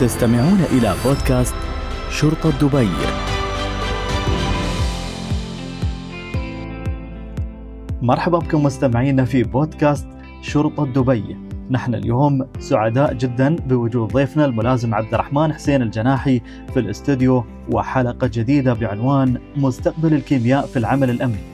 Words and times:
تستمعون 0.00 0.60
إلى 0.72 0.94
بودكاست 1.04 1.54
شرطة 2.10 2.50
دبي. 2.50 2.88
مرحبا 8.02 8.38
بكم 8.38 8.62
مستمعينا 8.62 9.24
في 9.24 9.42
بودكاست 9.42 10.06
شرطة 10.42 10.86
دبي. 10.86 11.36
نحن 11.70 11.94
اليوم 11.94 12.46
سعداء 12.58 13.14
جدا 13.14 13.56
بوجود 13.56 14.12
ضيفنا 14.12 14.44
الملازم 14.44 14.94
عبد 14.94 15.14
الرحمن 15.14 15.52
حسين 15.52 15.82
الجناحي 15.82 16.40
في 16.74 16.80
الاستوديو 16.80 17.44
وحلقة 17.72 18.26
جديدة 18.26 18.72
بعنوان 18.74 19.38
مستقبل 19.56 20.14
الكيمياء 20.14 20.66
في 20.66 20.78
العمل 20.78 21.10
الأمني. 21.10 21.44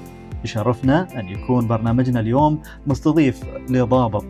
يشرفنا 0.45 1.21
أن 1.21 1.29
يكون 1.29 1.67
برنامجنا 1.67 2.21
اليوم 2.21 2.63
مستضيف 2.87 3.41
لضابط 3.69 4.25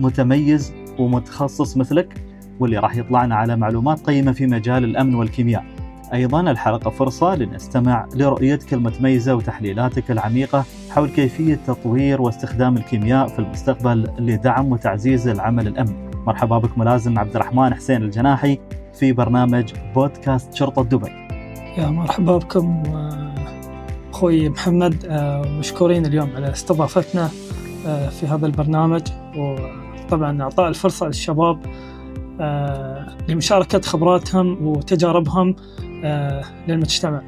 متميز 0.00 0.72
ومتخصص 0.98 1.76
مثلك 1.76 2.25
واللي 2.60 2.78
راح 2.78 2.96
يطلعنا 2.96 3.34
على 3.34 3.56
معلومات 3.56 4.00
قيمة 4.00 4.32
في 4.32 4.46
مجال 4.46 4.84
الأمن 4.84 5.14
والكيمياء. 5.14 5.64
أيضا 6.12 6.40
الحلقة 6.40 6.90
فرصة 6.90 7.34
لنستمع 7.34 8.06
لرؤيتك 8.14 8.74
المتميزة 8.74 9.34
وتحليلاتك 9.34 10.10
العميقة 10.10 10.64
حول 10.90 11.08
كيفية 11.08 11.60
تطوير 11.66 12.22
واستخدام 12.22 12.76
الكيمياء 12.76 13.28
في 13.28 13.38
المستقبل 13.38 14.10
لدعم 14.18 14.72
وتعزيز 14.72 15.28
العمل 15.28 15.66
الأمني 15.66 16.10
مرحبا 16.26 16.58
بك 16.58 16.78
ملازم 16.78 17.18
عبد 17.18 17.36
الرحمن 17.36 17.74
حسين 17.74 18.02
الجناحي 18.02 18.58
في 18.94 19.12
برنامج 19.12 19.72
بودكاست 19.94 20.54
شرطة 20.54 20.84
دبي. 20.84 21.10
يا 21.78 21.86
مرحبا 21.86 22.38
بكم 22.38 22.82
أخوي 24.12 24.48
محمد. 24.48 25.06
مشكورين 25.58 26.06
اليوم 26.06 26.30
على 26.36 26.50
استضافتنا 26.50 27.28
في 28.10 28.26
هذا 28.26 28.46
البرنامج. 28.46 29.02
وطبعا 29.36 30.42
إعطاء 30.42 30.68
الفرصة 30.68 31.06
للشباب 31.06 31.58
لمشاركة 33.28 33.80
خبراتهم 33.80 34.66
وتجاربهم 34.66 35.56
للمجتمع. 36.68 37.22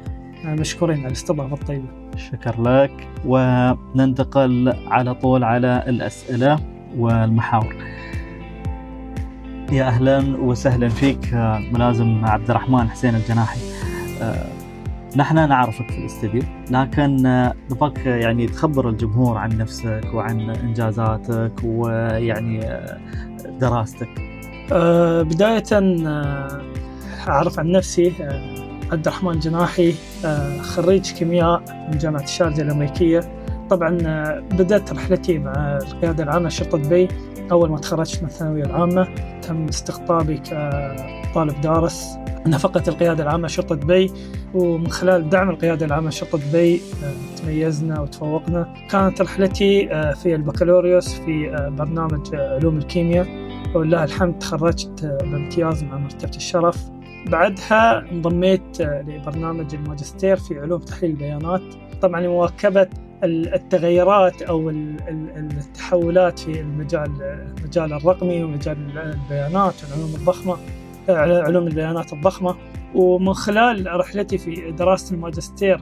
مشكورين 0.45 0.97
على 0.97 1.07
الاستضافة 1.07 1.53
الطيبة. 1.53 1.87
شكر 2.17 2.61
لك. 2.61 3.07
وننتقل 3.25 4.73
على 4.87 5.13
طول 5.13 5.43
على 5.43 5.83
الأسئلة 5.87 6.59
والمحاور. 6.97 7.75
يا 9.71 9.83
أهلا 9.83 10.37
وسهلا 10.37 10.89
فيك 10.89 11.33
ملازم 11.73 12.25
عبد 12.25 12.49
الرحمن 12.49 12.89
حسين 12.89 13.15
الجناحي. 13.15 13.59
نحن 15.15 15.35
نعرفك 15.35 15.91
في 15.91 15.97
الاستديو 15.97 16.41
لكن 16.71 17.15
نبغاك 17.71 18.05
يعني 18.05 18.47
تخبر 18.47 18.89
الجمهور 18.89 19.37
عن 19.37 19.57
نفسك 19.57 20.11
وعن 20.13 20.49
إنجازاتك 20.49 21.53
ويعني 21.63 22.59
دراستك. 23.59 24.28
أه 24.71 25.21
بداية 25.21 25.63
أه 25.73 26.61
أعرف 27.27 27.59
عن 27.59 27.71
نفسي 27.71 28.13
أه 28.21 28.41
عبد 28.91 29.07
الرحمن 29.07 29.39
جناحي 29.39 29.93
خريج 30.61 31.11
كيمياء 31.11 31.63
من 31.91 31.97
جامعة 31.97 32.23
الشارجة 32.23 32.61
الأمريكية. 32.61 33.21
طبعا 33.69 33.89
بدأت 34.51 34.93
رحلتي 34.93 35.37
مع 35.37 35.77
القيادة 35.77 36.23
العامة 36.23 36.47
لشرطة 36.47 36.77
دبي. 36.77 37.07
أول 37.51 37.69
ما 37.69 37.77
تخرجت 37.77 38.23
من 38.23 38.29
الثانوية 38.29 38.63
العامة 38.63 39.07
تم 39.41 39.67
استقطابي 39.67 40.37
كطالب 40.37 41.61
دارس. 41.61 42.17
نفقة 42.47 42.83
القيادة 42.87 43.23
العامة 43.23 43.47
شرطة 43.47 43.75
دبي 43.75 44.11
ومن 44.53 44.91
خلال 44.91 45.29
دعم 45.29 45.49
القيادة 45.49 45.85
العامة 45.85 46.09
شرطة 46.09 46.37
دبي 46.37 46.81
تميزنا 47.37 47.99
وتفوقنا. 47.99 48.73
كانت 48.91 49.21
رحلتي 49.21 49.87
في 50.15 50.35
البكالوريوس 50.35 51.13
في 51.13 51.69
برنامج 51.77 52.35
علوم 52.35 52.77
الكيمياء. 52.77 53.48
ولله 53.75 54.03
الحمد 54.03 54.39
تخرجت 54.39 55.17
بامتياز 55.21 55.83
مع 55.83 55.97
مرتبة 55.97 56.35
الشرف. 56.35 56.89
بعدها 57.27 58.11
انضميت 58.11 58.81
لبرنامج 58.81 59.75
الماجستير 59.75 60.35
في 60.37 60.59
علوم 60.59 60.79
تحليل 60.79 61.11
البيانات. 61.11 61.61
طبعا 62.01 62.21
لمواكبة 62.21 62.87
التغيرات 63.23 64.41
أو 64.41 64.69
التحولات 64.69 66.39
في 66.39 66.61
المجال 66.61 67.11
المجال 67.57 67.93
الرقمي 67.93 68.43
ومجال 68.43 68.77
البيانات 68.97 69.73
والعلوم 69.83 70.15
الضخمة 70.15 70.57
علوم 71.09 71.67
البيانات 71.67 72.13
الضخمة. 72.13 72.55
ومن 72.95 73.33
خلال 73.33 73.99
رحلتي 73.99 74.37
في 74.37 74.71
دراسة 74.71 75.15
الماجستير 75.15 75.81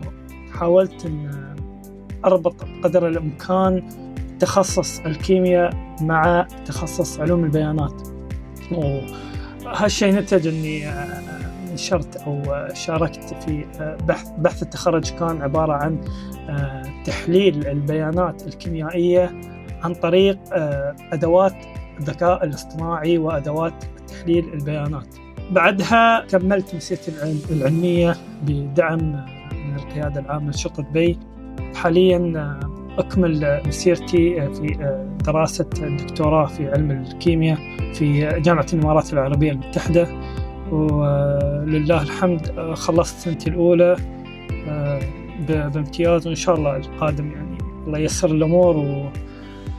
حاولت 0.54 1.06
أن 1.06 1.48
أربط 2.26 2.56
قدر 2.84 3.08
الإمكان 3.08 3.84
تخصص 4.40 5.00
الكيمياء 5.00 5.96
مع 6.02 6.48
تخصص 6.66 7.20
علوم 7.20 7.44
البيانات. 7.44 8.02
وهالشيء 8.72 10.14
نتج 10.14 10.48
أني 10.48 10.92
نشرت 11.74 12.16
أو 12.16 12.42
شاركت 12.74 13.36
في 13.46 13.66
بحث 14.08 14.30
بحث 14.38 14.64
التخرج 14.64 15.10
كان 15.10 15.42
عبارة 15.42 15.74
عن 15.74 16.02
تحليل 17.06 17.68
البيانات 17.68 18.48
الكيميائية 18.48 19.42
عن 19.84 19.94
طريق 19.94 20.40
أدوات 21.14 21.56
الذكاء 22.00 22.44
الاصطناعي 22.44 23.18
وأدوات 23.18 23.84
تحليل 24.08 24.54
البيانات. 24.54 25.16
بعدها 25.52 26.26
كملت 26.26 26.76
مسيرتي 26.76 27.12
العلمية 27.52 28.16
بدعم 28.44 29.26
من 29.52 29.76
القيادة 29.76 30.20
العامة 30.20 30.50
لشرطة 30.50 30.84
دبي 30.84 31.20
حاليا 31.76 32.18
أكمل 32.98 33.62
مسيرتي 33.68 34.52
في 34.54 34.96
دراسة 35.26 35.70
الدكتوراه 35.82 36.46
في 36.46 36.68
علم 36.68 36.92
الكيمياء 36.92 37.58
في 37.94 38.40
جامعة 38.40 38.66
الإمارات 38.74 39.14
العربية 39.14 39.52
المتحدة. 39.52 40.08
ولله 40.72 42.02
الحمد 42.02 42.52
خلصت 42.74 43.18
سنتي 43.18 43.50
الأولى 43.50 43.96
بامتياز 45.48 46.28
وإن 46.28 46.36
شاء 46.36 46.56
الله 46.56 46.78
القادم 46.78 47.32
يعني. 47.32 47.58
الله 47.88 48.00
ييسر 48.00 48.32
الأمور 48.32 48.78
و 48.78 49.10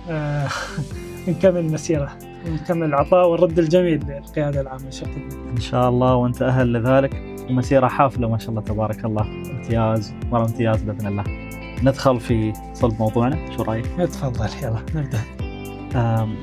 نكمل 1.28 1.56
المسيرة 1.56 2.18
ونكمل 2.46 2.86
العطاء 2.86 3.28
والرد 3.28 3.58
الجميل 3.58 4.04
للقيادة 4.08 4.60
العامة 4.60 4.88
لشرطة 4.88 5.50
إن 5.56 5.60
شاء 5.60 5.88
الله 5.88 6.14
وأنت 6.14 6.42
أهل 6.42 6.72
لذلك. 6.72 7.22
ومسيرة 7.50 7.86
حافلة 7.86 8.28
ما 8.28 8.38
شاء 8.38 8.50
الله 8.50 8.60
تبارك 8.60 9.04
الله. 9.04 9.22
امتياز 9.22 10.14
مرة 10.32 10.42
امتياز 10.42 10.82
بإذن 10.82 11.06
الله. 11.06 11.47
ندخل 11.82 12.20
في 12.20 12.52
صلب 12.74 12.94
موضوعنا 12.98 13.56
شو 13.56 13.62
رأيك؟ 13.62 13.86
تفضل 13.86 14.48
يلا 14.62 14.82
نبدأ 14.94 15.20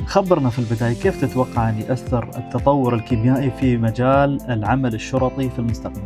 خبرنا 0.06 0.50
في 0.50 0.60
البداية 0.60 0.94
كيف 0.94 1.26
تتوقع 1.26 1.70
أن 1.70 1.80
يأثر 1.80 2.30
التطور 2.38 2.96
الكيميائي 2.96 3.52
في 3.52 3.78
مجال 3.78 4.42
العمل 4.50 4.94
الشرطي 4.94 5.50
في 5.50 5.60
المستقبل؟ 5.60 6.02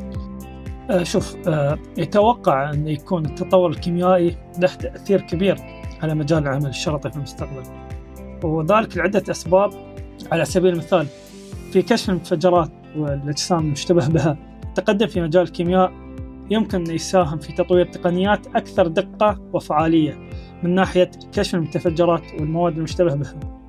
أه 0.90 1.04
شوف 1.04 1.36
أه 1.48 1.80
يتوقع 1.98 2.74
أن 2.74 2.88
يكون 2.88 3.26
التطور 3.26 3.70
الكيميائي 3.70 4.38
له 4.60 4.68
تأثير 4.68 5.22
كبير 5.22 5.58
على 6.04 6.16
مجال 6.16 6.44
العمل 6.44 6.68
الشرطي 6.68 7.10
في 7.10 7.18
المستقبل 7.18 7.64
وذلك 8.44 8.98
لعدة 8.98 9.24
أسباب 9.32 9.74
على 10.32 10.46
سبيل 10.46 10.74
المثال 10.74 11.08
في 11.72 11.82
كشف 11.82 12.10
المتفجرات 12.10 12.72
والأجسام 12.98 13.60
المشتبه 13.60 14.08
بها 14.08 14.38
التقدم 14.64 15.08
في 15.08 15.22
مجال 15.22 15.44
الكيمياء 15.44 15.92
يمكن 16.50 16.86
أن 16.86 16.96
يساهم 16.96 17.38
في 17.38 17.54
تطوير 17.54 17.86
تقنيات 17.86 18.48
أكثر 18.48 18.88
دقة 18.88 19.40
وفعالية 19.54 20.30
من 20.64 20.76
ناحية 20.76 21.12
كشف 21.32 21.56
المتفجرات 21.56 22.24
والمواد 22.40 22.78
المشتبه 22.78 23.16
بها. 23.16 23.60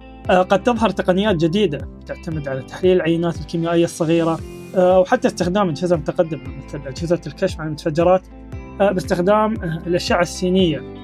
قد 0.42 0.62
تظهر 0.62 0.90
تقنيات 0.90 1.36
جديدة 1.36 1.88
تعتمد 2.06 2.48
على 2.48 2.62
تحليل 2.62 2.96
العينات 2.96 3.40
الكيميائية 3.40 3.84
الصغيرة 3.84 4.38
وحتى 4.76 5.28
استخدام 5.28 5.68
أجهزة 5.68 5.96
متقدمة 5.96 6.42
مثل 6.66 6.80
أجهزة 6.86 7.20
الكشف 7.26 7.60
عن 7.60 7.66
المتفجرات 7.66 8.22
باستخدام 8.78 9.52
الأشعة 9.86 10.22
السينية. 10.22 11.00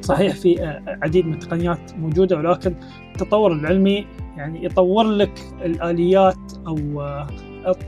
صحيح 0.00 0.34
في 0.34 0.80
عديد 1.02 1.26
من 1.26 1.34
التقنيات 1.34 1.92
موجودة 1.98 2.36
ولكن 2.36 2.74
التطور 3.12 3.52
العلمي 3.52 4.06
يعني 4.36 4.64
يطور 4.64 5.04
لك 5.04 5.40
الآليات 5.64 6.52
أو 6.66 6.76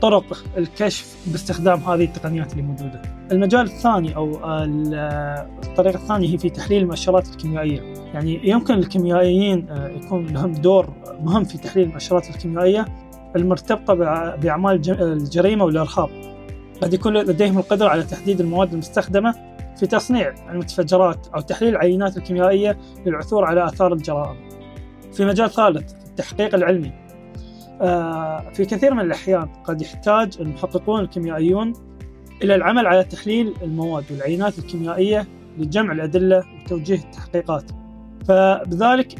طرق 0.01 0.43
الكشف 0.57 1.15
باستخدام 1.27 1.79
هذه 1.79 2.03
التقنيات 2.03 2.51
اللي 2.51 2.63
موجودة 2.63 3.01
المجال 3.31 3.61
الثاني 3.61 4.15
أو 4.15 4.39
الطريقة 5.63 5.95
الثانية 5.95 6.33
هي 6.33 6.37
في 6.37 6.49
تحليل 6.49 6.81
المؤشرات 6.81 7.29
الكيميائية 7.29 7.81
يعني 8.13 8.49
يمكن 8.49 8.73
الكيميائيين 8.73 9.67
يكون 10.03 10.25
لهم 10.25 10.51
دور 10.51 10.93
مهم 11.21 11.43
في 11.43 11.57
تحليل 11.57 11.87
المؤشرات 11.87 12.29
الكيميائية 12.29 12.85
المرتبطة 13.35 13.93
بأعمال 14.35 14.81
الجريمة 15.01 15.65
والإرهاب 15.65 16.09
قد 16.81 16.93
يكون 16.93 17.13
لديهم 17.17 17.57
القدرة 17.57 17.89
على 17.89 18.03
تحديد 18.03 18.39
المواد 18.39 18.73
المستخدمة 18.73 19.35
في 19.75 19.87
تصنيع 19.87 20.33
المتفجرات 20.49 21.27
أو 21.35 21.41
تحليل 21.41 21.69
العينات 21.69 22.17
الكيميائية 22.17 22.77
للعثور 23.05 23.45
على 23.45 23.65
آثار 23.65 23.93
الجرائم. 23.93 24.49
في 25.13 25.25
مجال 25.25 25.49
ثالث 25.49 25.93
التحقيق 26.07 26.55
العلمي. 26.55 26.91
في 28.53 28.65
كثير 28.65 28.93
من 28.93 28.99
الأحيان 28.99 29.47
قد 29.63 29.81
يحتاج 29.81 30.37
المحققون 30.39 30.99
الكيميائيون 31.01 31.73
إلى 32.43 32.55
العمل 32.55 32.87
على 32.87 33.03
تحليل 33.03 33.53
المواد 33.61 34.03
والعينات 34.11 34.59
الكيميائية 34.59 35.27
لجمع 35.57 35.93
الأدلة 35.93 36.43
وتوجيه 36.65 36.99
التحقيقات. 36.99 37.71
فبذلك 38.27 39.15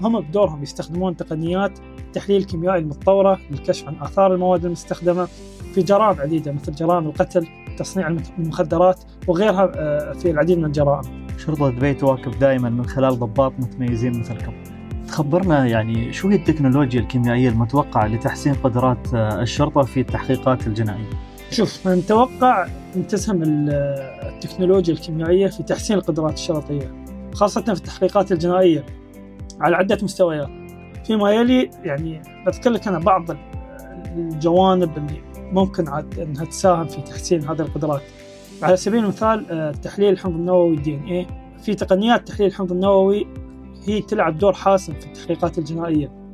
هم 0.00 0.20
بدورهم 0.20 0.62
يستخدمون 0.62 1.16
تقنيات 1.16 1.78
التحليل 1.98 2.40
الكيميائي 2.40 2.78
المتطورة 2.78 3.40
للكشف 3.50 3.88
عن 3.88 3.96
آثار 4.00 4.34
المواد 4.34 4.64
المستخدمة 4.64 5.28
في 5.74 5.82
جرائم 5.82 6.20
عديدة 6.20 6.52
مثل 6.52 6.72
جرائم 6.72 7.06
القتل 7.06 7.46
تصنيع 7.78 8.16
المخدرات 8.38 9.04
وغيرها 9.26 9.72
آه، 9.76 10.12
في 10.12 10.30
العديد 10.30 10.58
من 10.58 10.64
الجرائم 10.64 11.26
شرطة 11.38 11.70
دبي 11.70 11.94
تواكب 11.94 12.38
دائما 12.38 12.70
من 12.70 12.86
خلال 12.86 13.18
ضباط 13.18 13.52
متميزين 13.58 14.20
مثلكم 14.20 14.52
تخبرنا 15.08 15.66
يعني 15.66 16.12
شو 16.12 16.28
هي 16.28 16.36
التكنولوجيا 16.36 17.00
الكيميائية 17.00 17.48
المتوقعة 17.48 18.06
لتحسين 18.06 18.54
قدرات 18.54 19.14
آه، 19.14 19.42
الشرطة 19.42 19.82
في 19.82 20.00
التحقيقات 20.00 20.66
الجنائية؟ 20.66 21.10
شوف 21.50 21.88
نتوقع 21.88 22.66
أن 22.96 23.06
تسهم 23.06 23.42
التكنولوجيا 23.42 24.94
الكيميائية 24.94 25.46
في 25.46 25.62
تحسين 25.62 25.96
القدرات 25.96 26.34
الشرطية 26.34 26.94
خاصة 27.34 27.62
في 27.62 27.72
التحقيقات 27.72 28.32
الجنائية 28.32 28.86
على 29.60 29.76
عدة 29.76 29.98
مستويات. 30.02 30.48
فيما 31.06 31.30
يلي 31.30 31.70
يعني 31.84 32.22
بذكر 32.46 32.70
لك 32.70 32.88
أنا 32.88 32.98
بعض 32.98 33.24
الجوانب 34.16 34.98
اللي 34.98 35.20
ممكن 35.52 35.88
عاد 35.88 36.18
أنها 36.18 36.44
تساهم 36.44 36.86
في 36.86 37.00
تحسين 37.00 37.48
هذه 37.48 37.60
القدرات. 37.60 38.02
على 38.62 38.76
سبيل 38.76 39.04
المثال 39.04 39.46
آه، 39.50 39.70
تحليل 39.72 40.12
الحمض 40.12 40.34
النووي 40.34 40.74
الدي 40.74 40.94
إن 40.94 41.04
اي 41.04 41.26
في 41.62 41.74
تقنيات 41.74 42.28
تحليل 42.28 42.48
الحمض 42.48 42.72
النووي 42.72 43.26
هي 43.86 44.02
تلعب 44.02 44.38
دور 44.38 44.52
حاسم 44.52 44.92
في 44.92 45.06
التحقيقات 45.06 45.58
الجنائية. 45.58 46.26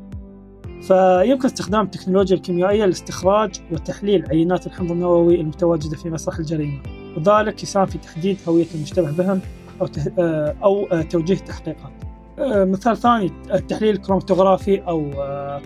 فيمكن 0.82 1.44
استخدام 1.44 1.84
التكنولوجيا 1.84 2.36
الكيميائية 2.36 2.84
لاستخراج 2.84 3.50
وتحليل 3.72 4.26
عينات 4.30 4.66
الحمض 4.66 4.90
النووي 4.92 5.40
المتواجدة 5.40 5.96
في 5.96 6.10
مسرح 6.10 6.38
الجريمة. 6.38 6.82
وذلك 7.16 7.62
يساهم 7.62 7.86
في 7.86 7.98
تحديد 7.98 8.38
هوية 8.48 8.66
المشتبه 8.74 9.10
بهم 9.10 9.40
أو, 9.80 9.86
آه، 10.18 10.56
أو 10.64 10.86
آه، 10.86 11.02
توجيه 11.02 11.34
التحقيقات. 11.34 11.92
مثال 12.38 12.96
ثاني 12.96 13.30
التحليل 13.54 13.94
الكروماتوغرافي 13.94 14.80
أو 14.80 15.10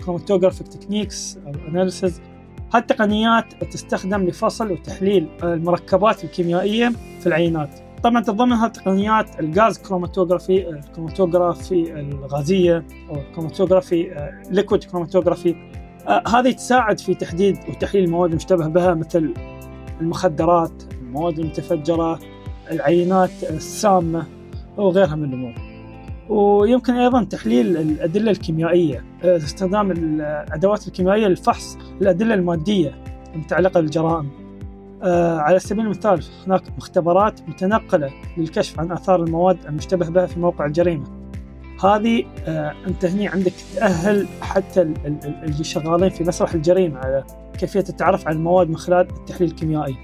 chromatographic 0.05 0.67
techniques 0.67 1.37
أو 1.47 1.51
analysis 1.67 2.21
هالتقنيات 2.73 3.63
تستخدم 3.63 4.23
لفصل 4.23 4.71
وتحليل 4.71 5.27
المركبات 5.43 6.23
الكيميائية 6.23 6.91
في 7.19 7.27
العينات. 7.27 7.86
طبعا 8.03 8.21
تتضمن 8.21 8.51
هالتقنيات 8.51 9.39
ال 9.39 9.49
gas 9.49 9.77
chromatography 9.77 10.69
الكروماتوغرافي 10.69 11.99
الغازية 11.99 12.85
أو 13.09 13.15
الكروماتوغرافي 13.15 14.29
liquid 14.49 14.83
chromatography 14.83 15.55
هذه 16.27 16.51
تساعد 16.51 16.99
في 16.99 17.13
تحديد 17.13 17.57
وتحليل 17.69 18.03
المواد 18.03 18.29
المشتبه 18.29 18.67
بها 18.67 18.93
مثل 18.93 19.33
المخدرات 20.01 20.83
المواد 21.01 21.39
المتفجرة 21.39 22.19
العينات 22.71 23.31
السامة 23.49 24.25
وغيرها 24.77 25.15
من 25.15 25.23
الأمور. 25.23 25.53
ويمكن 26.29 26.93
أيضا 26.93 27.23
تحليل 27.23 27.77
الأدلة 27.77 28.31
الكيميائية 28.31 29.05
آه، 29.23 29.37
استخدام 29.37 29.91
الأدوات 29.91 30.87
الكيميائية 30.87 31.27
لفحص 31.27 31.77
الأدلة 32.01 32.33
المادية 32.33 32.95
المتعلقة 33.35 33.79
بالجرائم. 33.81 34.25
آه، 34.25 34.46
على 35.39 35.59
سبيل 35.59 35.85
المثال 35.85 36.23
هناك 36.47 36.63
مختبرات 36.77 37.39
متنقلة 37.49 38.11
للكشف 38.37 38.79
عن 38.79 38.91
آثار 38.91 39.23
المواد 39.23 39.57
المشتبه 39.65 40.09
بها 40.09 40.25
في 40.25 40.39
موقع 40.39 40.65
الجريمة. 40.65 41.17
هذه 41.83 42.23
آه، 42.45 42.73
أنت 42.87 43.05
هني 43.05 43.27
عندك 43.27 43.53
تأهل 43.75 44.27
حتى 44.41 44.81
اللي 44.81 45.63
شغالين 45.63 46.09
في 46.09 46.23
مسرح 46.23 46.53
الجريمة 46.53 46.99
على 46.99 47.23
كيفية 47.59 47.83
التعرف 47.89 48.27
على 48.27 48.35
المواد 48.35 48.69
من 48.69 48.77
خلال 48.77 49.09
التحليل 49.09 49.49
الكيميائي. 49.49 49.97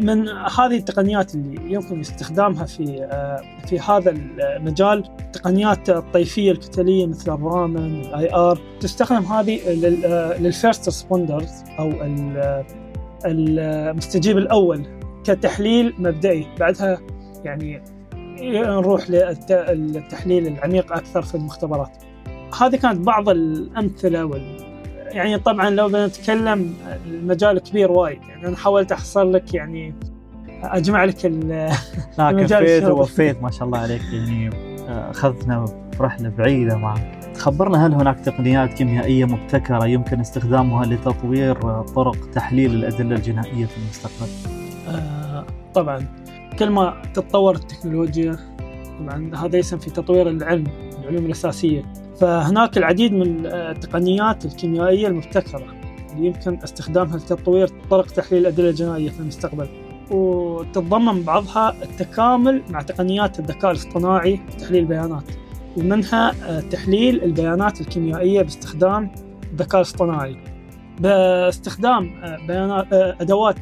من 0.00 0.28
هذه 0.28 0.76
التقنيات 0.76 1.34
اللي 1.34 1.72
يمكن 1.72 2.00
استخدامها 2.00 2.64
في 2.64 3.02
آه، 3.02 3.42
في 3.66 3.80
هذا 3.80 4.10
المجال 4.10 5.04
تقنيات 5.32 5.90
الطيفية 5.90 6.52
الكتلية 6.52 7.06
مثل 7.06 7.34
ال 7.34 7.45
Raman 7.45 8.00
ال 8.00 8.34
IR 8.34 8.58
تستخدم 8.80 9.24
هذه 9.24 9.68
لل 10.40 10.53
first 10.53 10.84
responders 10.84 11.64
أو 11.78 11.90
المستجيب 13.26 14.38
الأول 14.38 14.86
كتحليل 15.24 15.94
مبدئي. 15.98 16.46
بعدها 16.60 16.98
يعني 17.44 17.82
نروح 18.52 19.10
للتحليل 19.10 20.46
العميق 20.46 20.92
أكثر 20.92 21.22
في 21.22 21.34
المختبرات. 21.34 21.96
هذه 22.60 22.76
كانت 22.76 23.06
بعض 23.06 23.28
الأمثلة 23.28 24.24
وال 24.24 24.64
يعني 25.14 25.38
طبعا 25.38 25.70
لو 25.70 25.88
بنتكلم 25.88 26.74
المجال 27.06 27.58
كبير 27.58 27.92
وايد 27.92 28.22
يعني 28.28 28.48
أنا 28.48 28.56
حاولت 28.56 28.92
احصر 28.92 29.24
لك 29.24 29.54
يعني 29.54 29.94
أجمع 30.62 31.04
لك 31.04 31.26
لا 32.18 32.32
كفيت 32.32 32.84
ووفيت 32.84 33.42
ما 33.42 33.50
شاء 33.50 33.64
الله 33.64 33.78
عليك 33.78 34.02
يعني 34.12 34.50
آه، 34.88 35.10
أخذتنا 35.10 35.64
رحله 36.00 36.28
بعيدة 36.28 36.76
معك. 36.76 37.23
خبرنا 37.36 37.86
هل 37.86 37.94
هناك 37.94 38.20
تقنيات 38.20 38.72
كيميائية 38.72 39.24
مبتكرة 39.24 39.86
يمكن 39.86 40.20
استخدامها 40.20 40.86
لتطوير 40.86 41.82
طرق 41.82 42.30
تحليل 42.30 42.74
الأدلة 42.74 43.16
الجنائية 43.16 43.66
في 43.66 43.76
المستقبل؟ 43.76 44.30
آه 44.88 45.44
طبعا. 45.74 46.06
كل 46.58 46.70
ما 46.70 47.02
تتطور 47.14 47.54
التكنولوجيا 47.54 48.36
طبعا 48.98 49.30
هذا 49.36 49.58
يسهم 49.58 49.78
في 49.78 49.90
تطوير 49.90 50.28
العلم 50.28 50.66
العلوم 51.02 51.26
الأساسية. 51.26 51.92
فهناك 52.20 52.78
العديد 52.78 53.12
من 53.12 53.46
التقنيات 53.46 54.44
الكيميائية 54.44 55.06
المبتكرة 55.06 55.64
اللي 56.12 56.26
يمكن 56.26 56.58
استخدامها 56.64 57.16
لتطوير 57.16 57.68
طرق 57.90 58.06
تحليل 58.06 58.40
الأدلة 58.40 58.68
الجنائية 58.68 59.10
في 59.10 59.20
المستقبل. 59.20 59.68
وتتضمن 60.10 61.22
بعضها 61.22 61.82
التكامل 61.82 62.62
مع 62.70 62.82
تقنيات 62.82 63.38
الذكاء 63.38 63.70
الاصطناعي 63.70 64.40
في 64.50 64.56
تحليل 64.56 64.82
البيانات. 64.82 65.24
ومنها 65.76 66.34
تحليل 66.60 67.22
البيانات 67.22 67.80
الكيميائية 67.80 68.42
باستخدام 68.42 69.10
الذكاء 69.52 69.76
الاصطناعي 69.80 70.36
باستخدام 71.00 72.10
بيانات 72.46 72.86
أدوات 72.92 73.56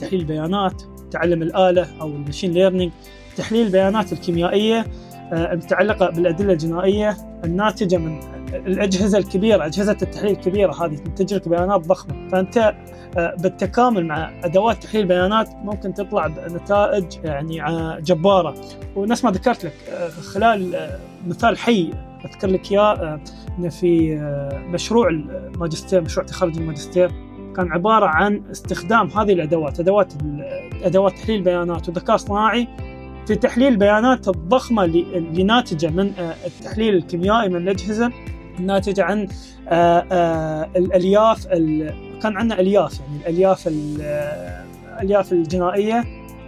تحليل 0.00 0.20
البيانات 0.20 0.82
تعلم 1.10 1.42
الآلة 1.42 2.00
أو 2.00 2.08
المشين 2.08 2.52
ليرنينج 2.52 2.92
تحليل 3.36 3.66
البيانات 3.66 4.12
الكيميائية 4.12 4.86
آه، 5.32 5.52
المتعلقة 5.52 6.10
بالأدلة 6.10 6.52
الجنائية 6.52 7.16
الناتجة 7.44 7.96
من 7.96 8.20
الأجهزة 8.52 9.18
الكبيرة 9.18 9.66
أجهزة 9.66 9.96
التحليل 10.02 10.32
الكبيرة 10.32 10.84
هذه 10.84 10.96
تنتج 10.96 11.34
لك 11.34 11.48
بيانات 11.48 11.80
ضخمة. 11.80 12.28
فأنت 12.28 12.74
آه، 13.16 13.34
بالتكامل 13.38 14.06
مع 14.06 14.30
أدوات 14.44 14.82
تحليل 14.82 15.02
البيانات 15.02 15.48
ممكن 15.54 15.94
تطلع 15.94 16.26
بنتائج 16.26 17.04
يعني 17.24 17.62
آه، 17.66 17.98
جبارة. 18.00 18.54
ونفس 18.96 19.24
ما 19.24 19.30
ذكرت 19.30 19.64
لك 19.64 19.72
خلال 20.22 20.90
مثال 21.26 21.58
حي 21.58 21.90
أذكر 22.24 22.48
لك 22.48 22.72
إياه 22.72 23.20
في 23.70 24.16
مشروع 24.72 25.08
الماجستير 25.08 26.00
مشروع 26.00 26.26
تخرج 26.26 26.58
الماجستير 26.58 27.10
كان 27.56 27.72
عبارة 27.72 28.06
عن 28.06 28.42
استخدام 28.50 29.08
هذه 29.08 29.32
الأدوات 29.32 29.80
أدوات 29.80 30.12
أدوات 30.82 31.12
تحليل 31.12 31.36
البيانات 31.36 31.88
والذكاء 31.88 32.14
الصناعي 32.14 32.68
في 33.26 33.34
تحليل 33.34 33.68
البيانات 33.72 34.28
الضخمة 34.28 34.84
اللي 34.84 35.42
ناتجة 35.42 35.90
من 35.90 36.12
آه، 36.18 36.34
التحليل 36.46 36.94
الكيميائي 36.94 37.48
من 37.48 37.56
الأجهزة. 37.56 38.12
الناتجة 38.58 39.04
عن 39.04 39.28
آه، 39.68 40.06
آه، 40.12 40.70
الألياف 40.76 41.46
كان 42.22 42.36
عندنا 42.36 42.60
ألياف 42.60 43.00
يعني 43.00 43.20
الألياف 43.20 43.68
الألياف 43.68 45.32
الجنائية. 45.32 46.04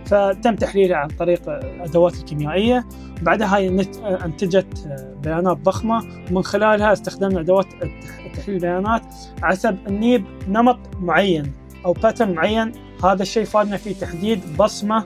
فتم 0.07 0.57
تحليلها 0.57 0.97
عن 0.97 1.09
طريق 1.09 1.49
الأدوات 1.49 2.15
الكيميائية. 2.15 2.87
بعدها 3.23 3.57
هاي 3.57 3.87
أنتجت 4.25 4.89
بيانات 5.23 5.57
ضخمة. 5.57 6.03
ومن 6.31 6.43
خلالها 6.43 6.93
استخدمنا 6.93 7.41
أدوات 7.41 7.67
تحليل 8.35 8.57
البيانات 8.57 9.03
حسب 9.43 9.79
النيب 9.87 10.25
نمط 10.49 10.79
معين 11.01 11.53
أو 11.85 11.93
باترن 11.93 12.35
معين. 12.35 12.73
هذا 13.05 13.23
الشيء 13.23 13.45
فادنا 13.45 13.77
في 13.77 13.95
تحديد 13.95 14.57
بصمة 14.59 15.05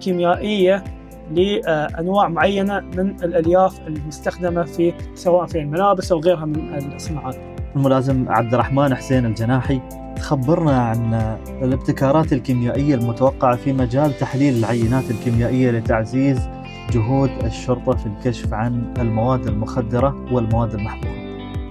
كيميائية 0.00 0.84
لأنواع 1.30 2.28
معينة 2.28 2.80
من 2.80 3.10
الألياف 3.22 3.80
المستخدمة 3.86 4.62
في 4.62 4.92
سواء 5.14 5.46
في 5.46 5.58
الملابس 5.58 6.12
أو 6.12 6.20
غيرها 6.20 6.44
من 6.44 6.94
الصناعات. 6.94 7.36
الملازم 7.76 8.28
عبد 8.28 8.54
الرحمن 8.54 8.94
حسين 8.94 9.26
الجناحي 9.26 9.80
خبرنا 10.20 10.80
عن 10.80 11.14
الابتكارات 11.62 12.32
الكيميائية 12.32 12.94
المتوقعة 12.94 13.56
في 13.56 13.72
مجال 13.72 14.18
تحليل 14.18 14.58
العينات 14.58 15.10
الكيميائية 15.10 15.70
لتعزيز 15.70 16.48
جهود 16.92 17.30
الشرطة 17.44 17.96
في 17.96 18.06
الكشف 18.06 18.54
عن 18.54 18.94
المواد 18.98 19.46
المخدرة 19.46 20.26
والمواد 20.32 20.74
المحظوره. 20.74 21.20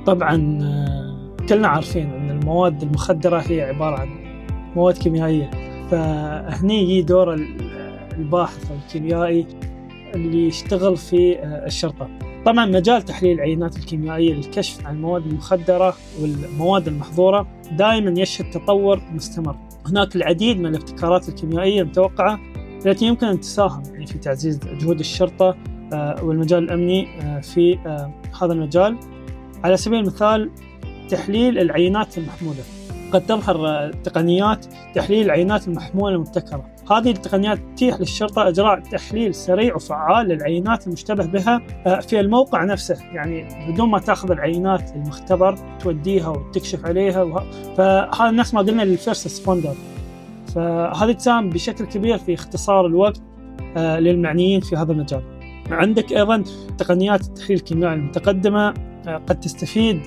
طبعا 0.06 0.38
كلنا 1.50 1.68
عارفين 1.68 2.14
إن 2.14 2.30
المواد 2.30 2.84
المخدرة 2.84 3.44
هي 3.48 3.62
عبارة 3.62 4.00
عن 4.00 4.08
مواد 4.76 4.98
كيميائية 4.98 5.50
فهني 5.92 6.84
يجي 6.84 7.02
دور 7.02 7.34
الباحث 8.20 8.72
الكيميائي 8.72 9.46
اللي 10.16 10.48
يشتغل 10.48 10.98
في 10.98 11.40
آه، 11.40 11.66
الشرطة. 11.66 12.10
طبعا 12.46 12.66
مجال 12.66 13.02
تحليل 13.02 13.32
العينات 13.32 13.78
الكيميائية 13.78 14.34
للكشف 14.34 14.86
عن 14.86 14.96
المواد 14.96 15.26
المخدرة 15.26 15.96
والمواد 16.22 16.88
المحظورة 16.88 17.48
دائما 17.72 18.22
يشهد 18.22 18.52
تطور 18.52 19.02
مستمر. 19.14 19.56
هناك 19.86 20.16
العديد 20.16 20.60
من 20.60 20.66
الابتكارات 20.66 21.30
الكيميائية 21.30 21.82
المتوقعة 21.82 22.40
التي 22.86 23.06
يمكن 23.06 23.28
أن 23.28 23.40
تساهم 23.40 23.84
يعني 23.94 24.06
في 24.06 24.18
تعزيز 24.18 24.60
جهود 24.60 25.00
الشرطة 25.00 25.58
آه، 25.94 26.24
والمجال 26.24 26.64
الأمني 26.64 27.08
آه، 27.22 27.40
في 27.40 27.78
هذا 28.42 28.54
المجال. 28.54 28.98
على 29.64 29.78
سبيل 29.78 30.00
المثال 30.00 30.50
تحليل 31.10 31.60
العينات 31.60 32.18
المحمولة. 32.18 32.64
قد 33.12 33.26
تظهر 33.26 33.92
تقنيات 33.92 34.66
تحليل 34.96 35.26
العينات 35.26 35.68
المحمولة 35.68 36.16
المبتكرة. 36.16 36.66
هذه 36.92 37.12
التقنيات 37.12 37.60
تتيح 37.76 38.00
للشرطة 38.00 38.48
إجراء 38.48 38.80
تحليل 38.80 39.36
سريع 39.36 39.76
وفعال 39.76 40.28
للعينات 40.28 40.88
المشتبه 40.88 41.26
بها 41.26 41.62
آه، 41.86 42.00
في 42.00 42.20
الموقع 42.20 42.64
نفسه. 42.64 42.98
يعني 43.14 43.48
بدون 43.72 43.90
ما 43.90 44.00
تأخذ 44.00 44.32
العينات 44.32 44.92
المختبر 44.96 45.56
توديها 45.80 46.30
وتكشف 46.30 46.86
عليها 46.86 47.24
وه... 47.24 47.46
فهذا 47.78 48.32
نفس 48.32 48.54
ما 48.54 48.62
قلنا 48.62 48.82
لل 48.82 48.95
first 48.95 49.28
responder. 49.28 49.74
فهذه 50.56 51.12
تساهم 51.12 51.50
بشكل 51.50 51.86
كبير 51.86 52.18
في 52.18 52.34
اختصار 52.34 52.86
الوقت 52.86 53.22
آه، 53.78 54.00
للمعنيين 54.00 54.62
في 54.62 54.76
هذا 54.76 54.92
المجال. 54.92 55.22
عندك 55.72 56.14
أيضا 56.14 56.44
تقنيات 56.78 57.22
التحليل 57.22 57.58
الكيميائي 57.58 57.96
المتقدمة 57.96 58.74
آه، 59.08 59.18
قد 59.18 59.40
تستفيد 59.40 60.02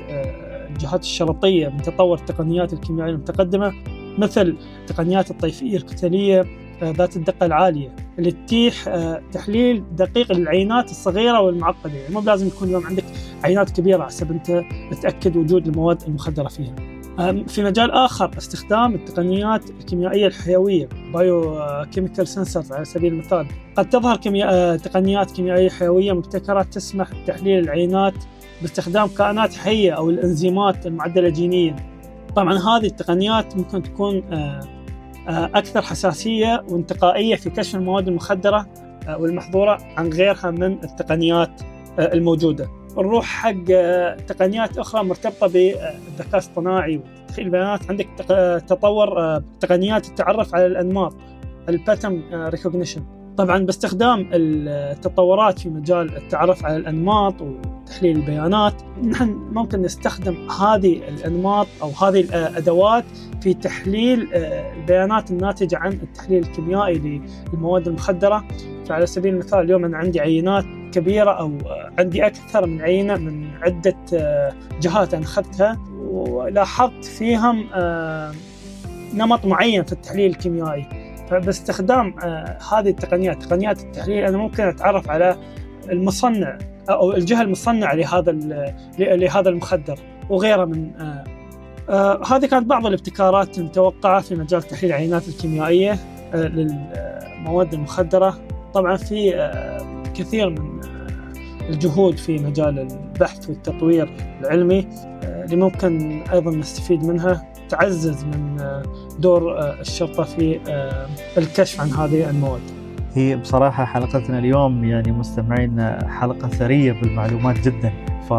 الجهات 0.70 1.00
الشرطية 1.00 1.68
من 1.68 1.82
تطور 1.82 2.18
التقنيات 2.18 2.72
الكيميائية 2.72 3.12
المتقدمة 3.12 3.72
مثل 4.18 4.56
تقنيات 4.86 5.30
الطيفية 5.30 5.76
الكتليه 5.76 6.44
ذات 6.90 7.16
الدقة 7.16 7.46
العالية 7.46 7.96
اللي 8.18 8.30
تتيح 8.30 8.88
آه، 8.88 9.22
تحليل 9.32 9.84
دقيق 9.96 10.32
للعينات 10.32 10.90
الصغيرة 10.90 11.40
والمعقدة. 11.40 11.94
يعني 11.94 12.14
مو 12.14 12.20
لازم 12.20 12.46
يكون 12.46 12.68
اليوم 12.68 12.86
عندك 12.86 13.04
عينات 13.44 13.70
كبيرة 13.70 14.04
حسب 14.04 14.30
أنت 14.30 14.62
تتأكد 14.90 15.36
وجود 15.36 15.68
المواد 15.68 16.02
المخدرة 16.02 16.48
فيها. 16.48 16.74
في 17.46 17.64
مجال 17.64 17.90
آخر 17.90 18.30
استخدام 18.38 18.94
التقنيات 18.94 19.70
الكيميائية 19.70 20.26
الحيوية 20.26 20.88
biochemical 21.14 22.28
sensors 22.28 22.72
على 22.72 22.84
سبيل 22.84 23.12
المثال. 23.12 23.46
قد 23.76 23.88
تظهر 23.88 24.16
كيمياء 24.16 24.48
آه، 24.52 24.76
تقنيات 24.76 25.30
كيميائية 25.30 25.68
حيوية 25.68 26.12
مبتكرة 26.12 26.62
تسمح 26.62 27.10
بتحليل 27.22 27.64
العينات 27.64 28.14
باستخدام 28.60 29.08
كائنات 29.08 29.54
حية 29.54 29.92
أو 29.92 30.10
الإنزيمات 30.10 30.86
المعدلة 30.86 31.28
جينيا. 31.28 31.76
طبعا 32.36 32.58
هذه 32.58 32.86
التقنيات 32.86 33.56
ممكن 33.56 33.82
تكون 33.82 34.22
آه، 34.32 34.36
آه، 34.36 34.81
أكثر 35.28 35.82
حساسية 35.82 36.64
وانتقائية 36.68 37.36
في 37.36 37.50
كشف 37.50 37.74
المواد 37.74 38.08
المخدرة 38.08 38.66
آه، 39.08 39.18
والمحظورة 39.18 39.78
عن 39.96 40.08
غيرها 40.08 40.50
من 40.50 40.72
التقنيات 40.84 41.62
آه، 41.98 42.12
الموجودة. 42.14 42.68
نروح 42.96 43.24
حق 43.24 43.64
تقنيات 44.26 44.78
أخرى 44.78 45.04
مرتبطة 45.04 45.46
بالذكاء 45.46 46.32
الاصطناعي. 46.32 46.96
وتحليل 46.96 47.46
البيانات 47.46 47.90
عندك 47.90 48.08
تطور 48.68 49.40
تقنيات 49.60 50.08
التعرف 50.08 50.54
على 50.54 50.66
الأنماط. 50.66 51.14
ال 51.68 51.75
pattern 51.75 52.22
recognition 52.32 53.02
طبعا 53.36 53.58
باستخدام 53.58 54.28
التطورات 54.32 55.58
في 55.58 55.68
مجال 55.68 56.16
التعرف 56.16 56.64
على 56.64 56.76
الأنماط 56.76 57.34
وتحليل 57.40 58.16
البيانات 58.16 58.82
نحن 59.04 59.28
ممكن 59.52 59.82
نستخدم 59.82 60.50
هذه 60.50 61.08
الأنماط 61.08 61.66
أو 61.82 61.90
هذه 61.90 62.20
الأدوات 62.20 63.04
في 63.42 63.54
تحليل 63.54 64.28
آه، 64.34 64.74
البيانات 64.74 65.30
الناتجة 65.30 65.78
عن 65.78 65.92
التحليل 65.92 66.42
الكيميائي 66.42 67.22
للمواد 67.52 67.88
المخدرة. 67.88 68.44
فعلى 68.86 69.06
سبيل 69.06 69.34
المثال 69.34 69.60
اليوم 69.60 69.84
أنا 69.84 69.98
عندي 69.98 70.20
عينات 70.20 70.64
كبيرة 70.92 71.30
أو 71.30 71.58
عندي 71.98 72.26
أكثر 72.26 72.66
من 72.66 72.80
عينة 72.80 73.16
من 73.16 73.50
عدة 73.62 73.96
آه، 74.14 74.52
جهات 74.80 75.14
أنا 75.14 75.24
أخذتها 75.24 75.78
ولاحظت 76.00 77.04
فيهم 77.04 77.66
آه، 77.74 78.32
نمط 79.14 79.46
معين 79.46 79.84
في 79.84 79.92
التحليل 79.92 80.30
الكيميائي. 80.30 81.01
فباستخدام 81.30 82.14
آه، 82.22 82.58
هذه 82.72 82.88
التقنيات 82.88 83.42
تقنيات 83.42 83.82
التحليل 83.82 84.24
أنا 84.24 84.38
ممكن 84.38 84.62
أتعرف 84.62 85.10
على 85.10 85.36
المصنع 85.90 86.58
أو 86.90 87.12
الجهة 87.12 87.42
المصنعة 87.42 87.94
لهذا 87.94 88.32
لهذا 88.98 89.48
المخدر 89.48 89.98
وغيره 90.30 90.64
من 90.64 90.90
آه، 91.00 91.24
آه، 91.88 92.22
هذه 92.26 92.46
كانت 92.46 92.66
بعض 92.66 92.86
الابتكارات 92.86 93.58
المتوقعه 93.58 94.20
في 94.20 94.34
مجال 94.34 94.62
تحليل 94.62 94.92
العينات 94.92 95.28
الكيميائية 95.28 95.98
للمواد 96.34 97.74
المخدرة. 97.74 98.38
طبعا 98.74 98.96
في 98.96 99.50
كثير 100.14 100.50
من 100.50 100.80
الجهود 101.68 102.16
في 102.16 102.38
مجال 102.38 102.78
البحث 102.78 103.48
والتطوير 103.48 104.16
العلمي 104.40 104.88
اللي 105.24 105.56
ممكن 105.56 106.22
أيضا 106.32 106.50
نستفيد 106.50 107.04
منها. 107.04 107.51
تعزز 107.68 108.24
من 108.24 108.60
آه، 108.60 108.82
دور 109.18 109.58
آه، 109.58 109.80
الشرطة 109.80 110.22
في 110.22 110.60
آه، 110.68 111.06
الكشف 111.38 111.80
عن 111.80 111.90
هذه 111.90 112.30
المواد. 112.30 112.60
هي 113.14 113.36
بصراحة 113.36 113.84
حلقتنا 113.84 114.38
اليوم 114.38 114.84
يعني 114.84 115.12
مستمعين 115.12 115.98
حلقة 116.08 116.48
ثرية 116.48 116.92
بالمعلومات 116.92 117.68
جدا 117.68 117.92
ف 118.28 118.32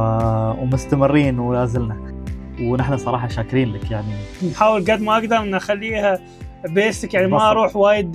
ومستمرين 0.61 1.39
ولا 1.39 1.65
زلنا. 1.65 2.13
ونحن 2.61 2.97
صراحة 2.97 3.27
شاكرين 3.27 3.73
لك 3.73 3.91
يعني. 3.91 4.13
نحاول 4.51 4.91
قد 4.91 5.01
ما 5.01 5.13
أقدر 5.13 5.37
أن 5.37 5.55
أخليها 5.55 6.19
basic 6.69 7.13
يعني 7.13 7.27
ما 7.27 7.51
أروح 7.51 7.75
وايد 7.75 8.11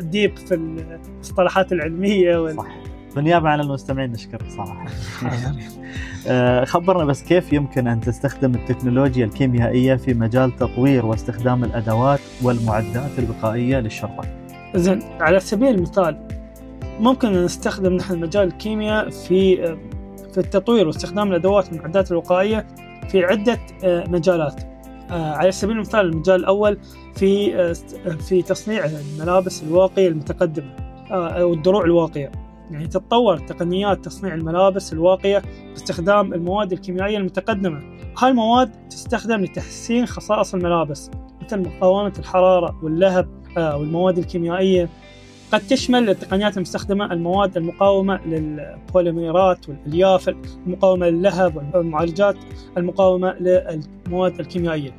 deep 0.00 0.36
في 0.36 0.54
المصطلحات 0.54 1.72
العلمية 1.72 2.38
وال... 2.38 2.56
صح. 2.56 2.89
بالنيابة 3.16 3.48
عن 3.48 3.60
المستمعين 3.60 4.12
نشكرك 4.12 4.50
صراحة. 4.56 4.86
آه، 6.26 6.64
خبرنا 6.64 7.04
بس 7.04 7.22
كيف 7.22 7.52
يمكن 7.52 7.88
أن 7.88 8.00
تستخدم 8.00 8.54
التكنولوجيا 8.54 9.24
الكيميائية 9.24 9.94
في 9.94 10.14
مجال 10.14 10.56
تطوير 10.56 11.06
واستخدام 11.06 11.64
الأدوات 11.64 12.20
والمعدات 12.42 13.18
الوقائية 13.18 13.80
للشرطة 13.80 14.22
زين 14.74 15.02
على 15.20 15.40
سبيل 15.40 15.74
المثال 15.74 16.28
ممكن 17.00 17.32
نستخدم 17.32 17.92
نحن 17.92 18.20
مجال 18.20 18.48
الكيمياء 18.48 19.10
في 19.10 19.56
في 20.32 20.38
التطوير 20.38 20.86
واستخدام 20.86 21.28
الأدوات 21.28 21.68
والمعدات 21.68 22.10
الوقائية 22.10 22.66
في 23.08 23.24
عدة 23.24 23.58
آه، 23.84 24.04
مجالات. 24.08 24.62
آه، 25.10 25.32
على 25.32 25.52
سبيل 25.52 25.76
المثال 25.76 26.00
المجال 26.00 26.40
الأول 26.40 26.78
في 27.14 27.74
في 28.28 28.42
تصنيع 28.42 28.84
الملابس 28.84 29.62
الواقية 29.62 30.08
المتقدمة 30.08 30.76
أو 31.10 31.52
الدروع 31.52 31.84
الواقية. 31.84 32.32
يعني 32.70 32.86
تتطور 32.86 33.38
تقنيات 33.38 34.04
تصنيع 34.04 34.34
الملابس 34.34 34.92
الواقية 34.92 35.42
باستخدام 35.70 36.34
المواد 36.34 36.72
الكيميائية 36.72 37.18
المتقدمة. 37.18 37.82
هاي 38.18 38.30
المواد 38.30 38.88
تستخدم 38.88 39.40
لتحسين 39.40 40.06
خصائص 40.06 40.54
الملابس 40.54 41.10
مثل 41.42 41.60
مقاومة 41.60 42.12
الحرارة 42.18 42.80
واللهب 42.82 43.28
آه، 43.58 43.76
والمواد 43.76 44.18
الكيميائية. 44.18 44.88
قد 45.52 45.60
تشمل 45.60 46.10
التقنيات 46.10 46.56
المستخدمة 46.56 47.12
المواد 47.12 47.56
المقاومة 47.56 48.20
للبوليميرات 48.26 49.68
والألياف 49.68 50.28
المقاومة 50.28 51.06
للهب 51.06 51.56
والمعالجات 51.74 52.36
المقاومة 52.76 53.32
للمواد 53.32 54.40
الكيميائية. 54.40 54.92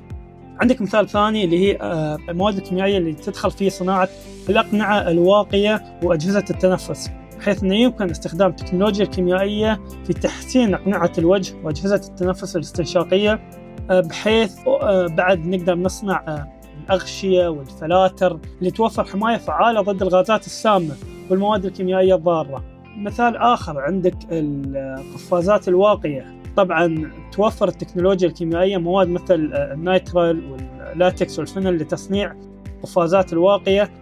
عندك 0.61 0.81
مثال 0.81 1.09
ثاني 1.09 1.43
اللي 1.43 1.59
هي 1.59 1.77
آه، 1.81 2.17
المواد 2.29 2.57
الكيميائية 2.57 2.97
اللي 2.97 3.13
تدخل 3.13 3.51
في 3.51 3.69
صناعة 3.69 4.09
الأقنعة 4.49 5.11
الواقية 5.11 5.99
وأجهزة 6.03 6.45
التنفس. 6.49 7.20
بحيث 7.41 7.63
أنه 7.63 7.75
يمكن 7.75 8.09
استخدام 8.09 8.49
التكنولوجيا 8.49 9.05
الكيميائية 9.05 9.81
في 10.05 10.13
تحسين 10.13 10.73
أقنعة 10.73 11.11
الوجه 11.17 11.55
وأجهزة 11.63 11.95
التنفس 11.95 12.55
الاستنشاقية 12.55 13.41
آه، 13.89 13.99
بحيث 13.99 14.67
آه، 14.67 15.07
بعد 15.07 15.47
نقدر 15.47 15.75
نصنع 15.75 16.23
آه، 16.27 16.47
الأغشية 16.83 17.47
والفلاتر 17.47 18.39
اللي 18.59 18.71
توفر 18.71 19.03
حماية 19.03 19.37
فعالة 19.37 19.81
ضد 19.81 20.01
الغازات 20.01 20.45
السامة 20.45 20.95
والمواد 21.29 21.65
الكيميائية 21.65 22.15
الضارة. 22.15 22.63
مثال 22.97 23.37
آخر 23.37 23.79
عندك 23.79 24.15
القفازات 24.31 25.67
الواقية. 25.67 26.41
طبعا 26.57 27.11
توفر 27.31 27.67
التكنولوجيا 27.67 28.27
الكيميائية 28.27 28.77
مواد 28.77 29.07
مثل 29.07 29.51
ال 29.53 29.65
nitrile 29.66 30.51
وال 30.51 30.76
latex 30.76 31.39
وال 31.39 31.50
vinyl 31.50 31.77
لتصنيع 31.77 32.35
قفازات 32.83 33.33
الواقية. 33.33 34.00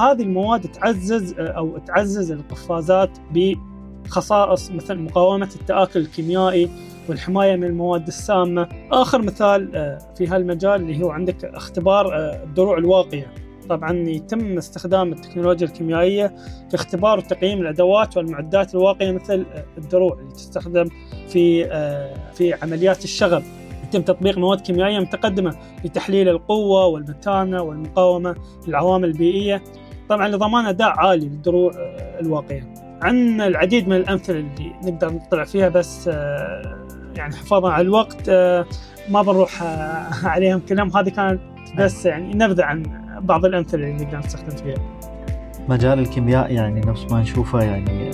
هذه 0.00 0.22
المواد 0.22 0.60
تعزز 0.60 1.34
آه، 1.38 1.48
أو 1.48 1.78
تعزز 1.78 2.30
القفازات 2.30 3.10
بخصائص 3.34 4.70
مثل 4.70 4.98
مقاومة 4.98 5.50
التآكل 5.60 6.00
الكيميائي 6.00 6.70
والحماية 7.08 7.56
من 7.56 7.64
المواد 7.64 8.06
السامة. 8.06 8.68
آخر 8.92 9.22
مثال 9.22 9.98
في 10.16 10.26
هالمجال 10.26 10.74
اللي 10.74 11.04
هو 11.04 11.10
عندك 11.10 11.44
اختبار 11.44 12.14
الدروع 12.16 12.78
الواقية. 12.78 13.34
طبعا 13.68 14.08
يتم 14.08 14.58
استخدام 14.58 15.12
التكنولوجيا 15.12 15.66
الكيميائية 15.66 16.26
في 16.68 16.74
اختبار 16.74 17.18
وتقييم 17.18 17.60
الأدوات 17.60 18.16
والمعدات 18.16 18.74
الواقية 18.74 19.12
مثل 19.12 19.46
الدروع 19.78 20.18
اللي 20.20 20.32
تستخدم 20.32 20.88
في 21.28 21.64
في 22.34 22.54
عمليات 22.62 23.04
الشغب 23.04 23.42
يتم 23.90 24.02
تطبيق 24.02 24.38
مواد 24.38 24.60
كيميائية 24.60 24.98
متقدمة 24.98 25.56
لتحليل 25.84 26.28
القوة 26.28 26.86
والمتانة 26.86 27.62
والمقاومة 27.62 28.34
للعوامل 28.68 29.08
البيئية. 29.08 29.62
طبعا 30.08 30.28
لضمان 30.28 30.66
أداء 30.66 30.88
عالي 30.88 31.26
للدروع 31.26 31.72
آه، 31.72 32.20
الواقية 32.20 32.74
عن 33.02 33.40
العديد 33.40 33.88
من 33.88 33.96
الأمثلة 33.96 34.38
اللي 34.38 34.72
نقدر 34.84 35.12
نطلع 35.12 35.44
فيها 35.44 35.68
بس 35.68 36.08
آه، 36.08 36.76
يعني 37.16 37.36
حفاظا 37.36 37.72
على 37.72 37.82
الوقت 37.82 38.28
آه، 38.28 38.66
ما 39.08 39.22
بنروح 39.22 39.62
عليهم 40.34 40.60
كلهم 40.68 40.96
هذه 40.96 41.08
كانت 41.08 41.40
بس 41.78 42.06
يعني 42.06 42.34
نبذة 42.34 42.64
عن 42.64 42.82
بعض 43.20 43.44
الأمثلة 43.44 43.86
اللي 43.86 44.04
نقدر 44.04 44.18
نستخدم 44.18 44.56
فيها. 44.56 44.76
مجال 45.68 45.98
الكيمياء 45.98 46.52
يعني 46.52 46.80
نفس 46.80 47.12
ما 47.12 47.20
نشوفه 47.20 47.62
يعني 47.62 48.10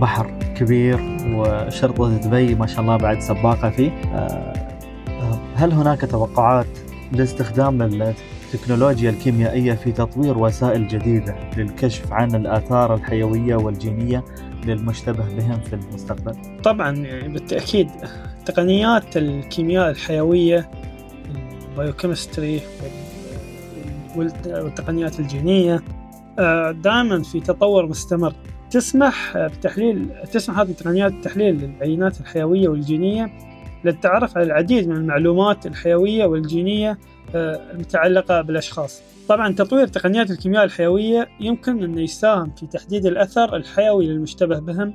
بحر 0.00 0.30
كبير 0.56 0.98
وشرطة 1.28 2.16
دبي 2.16 2.54
ما 2.54 2.66
شاء 2.66 2.80
الله 2.80 2.96
بعد 2.96 3.20
سباقة 3.20 3.70
فيه. 3.70 3.90
هل 5.54 5.72
هناك 5.72 6.00
توقعات 6.00 6.66
لاستخدام 7.12 7.82
التكنولوجيا 7.82 9.10
الكيميائية 9.10 9.72
في 9.72 9.92
تطوير 9.92 10.38
وسائل 10.38 10.88
جديدة 10.88 11.36
للكشف 11.56 12.12
عن 12.12 12.34
الآثار 12.34 12.94
الحيوية 12.94 13.56
والجينية 13.56 14.24
للمشتبه 14.66 15.24
بهم 15.36 15.60
في 15.60 15.72
المستقبل؟ 15.72 16.60
طبعا 16.62 16.96
يعني 16.96 17.28
بالتأكيد 17.28 17.90
تقنيات 18.46 19.16
الكيمياء 19.16 19.90
الحيوية 19.90 20.70
البايوكيمستري 21.70 22.60
والتقنيات 24.16 25.20
الجينية 25.20 25.82
آه، 26.38 26.70
دائما 26.70 27.22
في 27.22 27.40
تطور 27.40 27.86
مستمر 27.86 28.34
تسمح 28.70 29.36
بتحليل 29.36 30.08
تسمح 30.32 30.58
هذه 30.58 30.70
التقنيات 30.70 31.12
بتحليل 31.12 31.64
العينات 31.64 32.20
الحيوية 32.20 32.68
والجينية 32.68 33.30
للتعرف 33.84 34.36
على 34.36 34.46
العديد 34.46 34.88
من 34.88 34.96
المعلومات 34.96 35.66
الحيوية 35.66 36.24
والجينية 36.24 36.98
آه، 37.34 37.72
المتعلقة 37.72 38.40
بالأشخاص. 38.40 39.02
طبعا 39.28 39.54
تطوير 39.54 39.86
تقنيات 39.86 40.30
الكيمياء 40.30 40.64
الحيوية 40.64 41.28
يمكن 41.40 41.82
أن 41.82 41.98
يساهم 41.98 42.50
في 42.50 42.66
تحديد 42.66 43.06
الأثر 43.06 43.56
الحيوي 43.56 44.06
للمشتبه 44.06 44.58
بهم 44.58 44.94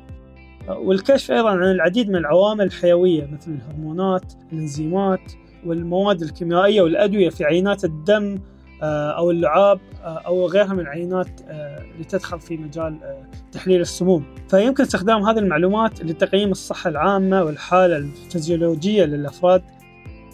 آه، 0.70 0.78
والكشف 0.78 1.32
أيضا 1.32 1.50
عن 1.50 1.72
العديد 1.72 2.10
من 2.10 2.16
العوامل 2.16 2.66
الحيوية 2.66 3.30
مثل 3.32 3.52
الهرمونات 3.52 4.34
الإنزيمات 4.54 5.32
والمواد 5.66 6.22
الكيميائية 6.22 6.82
والأدوية 6.82 7.30
في 7.30 7.46
عينات 7.46 7.86
الدم 7.86 8.40
آه، 8.84 9.12
أو 9.12 9.32
اللعاب 9.32 9.80
أو 10.04 10.46
غيرها 10.48 10.74
من 10.74 10.80
العينات 10.80 11.42
اللي 11.50 12.04
تدخل 12.04 12.40
في 12.40 12.58
مجال 12.58 12.98
تحليل 13.52 13.82
السموم. 13.82 14.24
فيمكن 14.50 14.84
استخدام 14.84 15.24
هذه 15.24 15.40
المعلومات 15.40 16.04
لتقييم 16.04 16.52
الصحة 16.52 16.90
العامة 16.90 17.44
والحالة 17.44 17.98
الفيزيولوجية 17.98 19.06
للأفراد. 19.06 19.64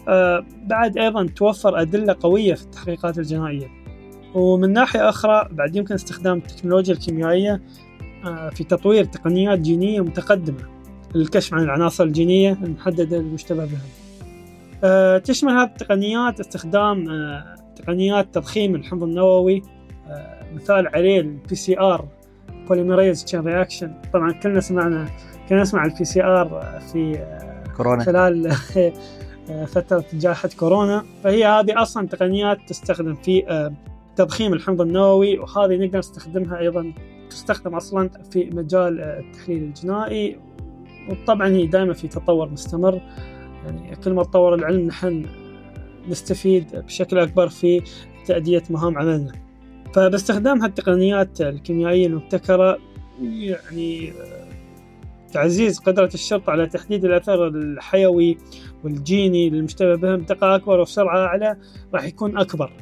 آه، 0.08 0.44
بعد 0.66 0.98
أيضا 0.98 1.26
توفر 1.26 1.80
أدلة 1.80 2.16
قوية 2.20 2.54
في 2.54 2.62
التحقيقات 2.62 3.18
الجنائية. 3.18 3.68
ومن 4.34 4.72
ناحية 4.72 5.08
أخرى 5.08 5.48
بعد 5.52 5.76
يمكن 5.76 5.94
استخدام 5.94 6.38
التكنولوجيا 6.38 6.94
الكيميائية 6.94 7.62
آه، 8.24 8.50
في 8.50 8.64
تطوير 8.64 9.04
تقنيات 9.04 9.58
جينية 9.58 10.00
متقدمة 10.00 10.76
للكشف 11.14 11.54
عن 11.54 11.62
العناصر 11.62 12.04
الجينية 12.04 12.52
المحددة 12.52 13.18
للمشتبه 13.18 13.64
بها 13.64 13.80
آه، 14.84 15.18
تشمل 15.18 15.52
هذه 15.52 15.66
التقنيات 15.66 16.40
استخدام 16.40 17.04
تقنيات 17.76 18.34
تضخيم 18.34 18.74
الحمض 18.74 19.02
النووي 19.02 19.62
مثال 20.54 20.88
عليه 20.88 21.20
ال 21.20 21.54
PCR 21.54 22.08
polymerase 22.68 23.24
chain 23.24 23.40
reaction 23.40 23.94
طبعا 24.12 24.32
كلنا 24.32 24.60
سمعنا 24.60 25.06
كنا 25.48 25.62
نسمع 25.62 25.84
ال 25.84 26.04
PCR 26.04 26.80
في 26.92 27.26
كورونا. 27.76 28.04
خلال 28.04 28.52
فترة 29.74 30.04
جائحة 30.12 30.48
كورونا. 30.58 31.04
فهي 31.24 31.44
هذه 31.44 31.82
أصلا 31.82 32.06
تقنيات 32.06 32.58
تستخدم 32.68 33.14
في 33.14 33.48
آه، 33.48 33.72
تضخيم 34.16 34.52
الحمض 34.52 34.80
النووي 34.80 35.38
وهذه 35.38 35.76
نقدر 35.76 35.98
نستخدمها 35.98 36.58
أيضا 36.58 36.92
تستخدم 37.30 37.74
أصلا 37.74 38.10
في 38.30 38.50
مجال 38.52 39.00
آه، 39.00 39.20
التحليل 39.20 39.62
الجنائي. 39.62 40.38
وطبعا 41.10 41.48
هي 41.48 41.66
دائما 41.66 41.92
في 41.92 42.08
تطور 42.08 42.48
مستمر. 42.48 43.00
يعني 43.64 43.96
كل 43.96 44.12
ما 44.12 44.22
تطور 44.22 44.54
العلم 44.54 44.86
نحن 44.86 45.26
نستفيد 46.08 46.76
بشكل 46.76 47.18
أكبر 47.18 47.48
في 47.48 47.82
تأدية 48.26 48.62
مهام 48.70 48.98
عملنا. 48.98 49.45
فباستخدام 49.96 50.62
هالتقنيات 50.62 51.40
الكيميائية 51.40 52.06
المبتكرة 52.06 52.78
يعني 53.22 54.10
آه، 54.10 54.46
تعزيز 55.32 55.78
قدرة 55.78 56.10
الشرطة 56.14 56.50
على 56.50 56.66
تحديد 56.66 57.04
الأثر 57.04 57.48
الحيوي 57.48 58.38
والجيني 58.84 59.50
للمشتبه 59.50 59.94
بهم 59.94 60.16
بدقة 60.16 60.54
أكبر 60.54 60.80
وبسرعة 60.80 61.26
أعلى 61.26 61.56
راح 61.94 62.04
يكون 62.04 62.38
أكبر. 62.38 62.72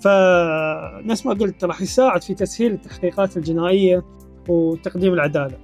فنفس 0.00 1.26
ما 1.26 1.32
قلت 1.32 1.64
راح 1.64 1.82
يساعد 1.82 2.22
في 2.22 2.34
تسهيل 2.34 2.72
التحقيقات 2.72 3.36
الجنائية 3.36 4.04
وتقديم 4.48 5.12
العدالة. 5.12 5.58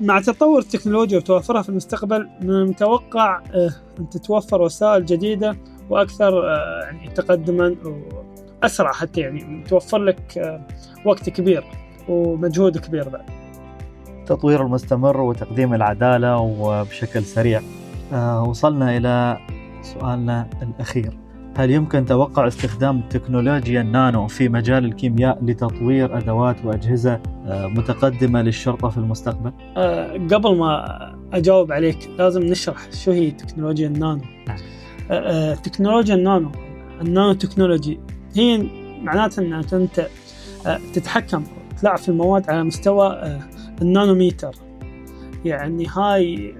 مع 0.00 0.20
تطور 0.20 0.58
التكنولوجيا 0.58 1.18
وتوفرها 1.18 1.62
في 1.62 1.68
المستقبل 1.68 2.28
من 2.42 2.50
المتوقع 2.50 3.42
آه، 3.54 3.70
أن 3.98 4.08
تتوفر 4.08 4.62
وسائل 4.62 5.04
جديدة 5.04 5.56
وأكثر 5.90 6.48
آه، 6.48 6.80
يعني 6.84 7.08
تقدما 7.10 7.76
وأسرع 8.62 8.92
حتى 8.92 9.20
يعني 9.20 9.64
توفر 9.68 9.98
لك 9.98 10.38
آه، 10.38 10.60
وقت 11.04 11.30
كبير 11.30 11.64
ومجهود 12.08 12.78
كبير 12.78 13.08
بعد 13.08 13.24
التطوير 14.08 14.62
المستمر 14.62 15.20
وتقديم 15.20 15.74
العدالة 15.74 16.38
وبشكل 16.38 17.22
سريع 17.22 17.60
آه 18.12 18.42
وصلنا 18.42 18.96
إلى 18.96 19.38
سؤالنا 19.82 20.50
الأخير 20.62 21.18
هل 21.56 21.70
يمكن 21.70 22.04
توقع 22.04 22.46
استخدام 22.46 23.00
تكنولوجيا 23.00 23.80
النانو 23.80 24.26
في 24.26 24.48
مجال 24.48 24.84
الكيمياء 24.84 25.44
لتطوير 25.44 26.18
أدوات 26.18 26.64
وأجهزة 26.64 27.20
آه 27.46 27.66
متقدمة 27.66 28.42
للشرطة 28.42 28.88
في 28.88 28.98
المستقبل؟ 28.98 29.52
قبل 30.34 30.56
ما 30.56 30.84
أجاوب 31.32 31.72
عليك 31.72 32.10
لازم 32.18 32.42
نشرح 32.42 32.92
شو 32.92 33.10
هي 33.10 33.30
تكنولوجيا 33.30 33.86
النانو 33.86 34.22
نعم. 34.48 35.54
تكنولوجيا 35.54 36.14
النانو 36.14 36.50
النانو 37.00 37.32
تكنولوجي 37.32 38.00
هي 38.36 38.66
معناتها 39.02 39.42
أن 39.42 39.64
أنت 39.72 40.06
آه، 40.66 40.80
تتحكم 40.94 41.44
تلعب 41.80 41.98
في 41.98 42.08
المواد 42.08 42.50
على 42.50 42.64
مستوى 42.64 43.06
آه، 43.06 43.40
النانوميتر. 43.82 44.54
يعني 45.44 45.86
هاي 45.86 46.54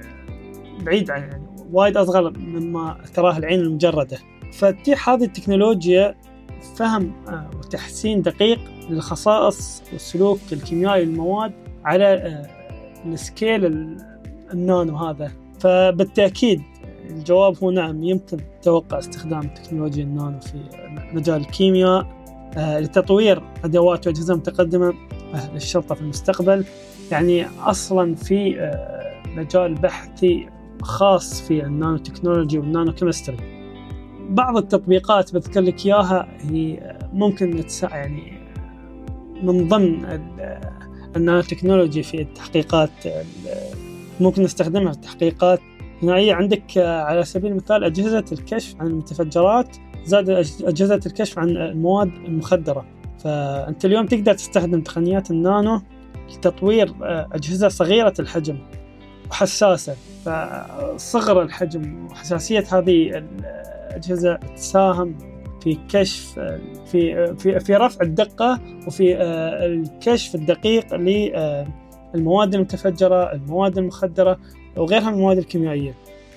بعيد 0.80 1.10
عن 1.10 1.20
يعني 1.20 1.46
وايد 1.72 1.96
أصغر 1.96 2.38
مما 2.38 3.00
تراه 3.14 3.38
العين 3.38 3.60
المجردة. 3.60 4.18
فتتيح 4.52 5.08
هذه 5.08 5.24
التكنولوجيا 5.24 6.14
فهم 6.76 7.12
آه، 7.28 7.50
وتحسين 7.58 8.22
دقيق 8.22 8.58
للخصائص 8.90 9.82
والسلوك 9.92 10.40
الكيميائي 10.52 11.04
للمواد 11.04 11.52
على 11.84 12.04
آه، 12.04 12.46
السكيل 13.06 13.64
النانو 14.52 14.96
هذا. 14.96 15.32
فبالتأكيد 15.60 16.62
الجواب 17.08 17.56
هو 17.62 17.70
نعم 17.70 18.02
يمكن 18.04 18.38
توقع 18.62 18.98
استخدام 18.98 19.42
تكنولوجيا 19.42 20.04
النانو 20.04 20.40
في 20.40 20.58
مجال 21.12 21.40
الكيمياء. 21.40 22.18
آه، 22.56 22.80
لتطوير 22.80 23.42
أدوات 23.64 24.06
وأجهزة 24.06 24.34
متقدمة 24.34 24.94
للشرطة 25.54 25.94
في 25.94 26.00
المستقبل. 26.00 26.64
يعني 27.10 27.46
أصلا 27.46 28.14
في 28.14 28.60
آه، 28.60 29.22
مجال 29.36 29.74
بحثي 29.74 30.48
خاص 30.82 31.42
في 31.42 31.64
ال 31.64 31.96
nanotechnology 31.96 32.58
وال 32.58 32.92
nanochemistry. 32.92 33.36
بعض 34.30 34.56
التطبيقات 34.56 35.34
بذكر 35.34 35.60
لك 35.60 35.86
إياها 35.86 36.28
هي 36.40 36.96
ممكن 37.12 37.64
يعني 37.82 38.32
من 39.42 39.68
ضمن 39.68 40.04
النانو 41.16 41.40
تكنولوجي 41.40 42.02
في 42.02 42.20
التحقيقات 42.20 42.90
ممكن 44.20 44.42
نستخدمها 44.42 44.92
في 44.92 44.98
التحقيقات. 44.98 45.60
هنا 46.02 46.34
عندك 46.34 46.78
آه، 46.78 47.02
على 47.02 47.24
سبيل 47.24 47.50
المثال 47.50 47.84
أجهزة 47.84 48.24
الكشف 48.32 48.80
عن 48.80 48.86
المتفجرات 48.86 49.76
زاد 50.04 50.30
أجهزة 50.64 51.00
الكشف 51.06 51.38
عن 51.38 51.48
المواد 51.48 52.08
المخدرة 52.08 52.86
فأنت 53.18 53.84
اليوم 53.84 54.06
تقدر 54.06 54.34
تستخدم 54.34 54.80
تقنيات 54.80 55.30
النانو 55.30 55.82
لتطوير 56.30 56.94
آه، 57.02 57.28
أجهزة 57.32 57.68
صغيرة 57.68 58.14
الحجم 58.18 58.58
وحساسة. 59.30 59.96
فصغر 60.24 61.42
الحجم 61.42 62.06
وحساسية 62.06 62.64
هذه 62.72 63.24
الأجهزة 63.90 64.34
تساهم 64.34 65.18
في 65.62 65.78
كشف 65.88 66.38
آه، 66.38 66.60
في 66.86 67.34
في 67.36 67.60
في 67.60 67.74
رفع 67.74 68.02
الدقة 68.02 68.60
وفي 68.86 69.16
الكشف 69.66 70.34
الدقيق 70.34 70.94
للمواد 70.94 72.54
المتفجرة، 72.54 73.32
المواد 73.32 73.78
المخدرة. 73.78 74.38
وغيرها 74.76 75.10
من 75.10 75.14
المواد 75.14 75.38
الكيميائية. 75.38 75.94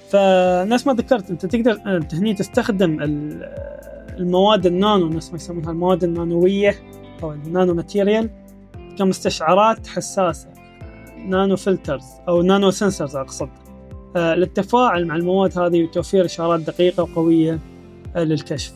فنفس 0.10 0.88
ما 0.88 0.94
ذكرت 0.94 1.30
أنت 1.30 1.46
تقدر 1.46 1.82
انت 1.86 2.15
هني 2.15 2.34
تستخدم 2.34 2.98
المواد 4.17 4.65
النانو 4.65 5.10
نفس 5.10 5.30
ما 5.30 5.36
يسمونها 5.36 5.72
المواد 5.72 6.04
النانوية 6.04 6.76
أو 7.24 7.32
ال 7.32 7.74
nanomaterial 7.74 8.30
كمستشعرات 8.98 9.88
حساسة 9.88 10.48
nano 11.28 11.56
filters 11.56 12.06
أو 12.28 12.41
nano 12.41 12.72
sensors 12.72 13.15
أقصد. 13.15 13.50
آه، 14.15 14.36
للتفاعل 14.36 15.08
مع 15.08 15.15
المواد 15.15 15.60
هذه 15.60 15.84
وتوفير 15.84 16.26
إشارات 16.26 16.60
دقيقة 16.60 17.04
وقوية 17.04 17.60
آه، 18.15 18.24
للكشف. 18.24 18.74